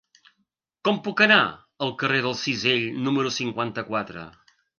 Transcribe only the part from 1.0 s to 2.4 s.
puc anar al carrer del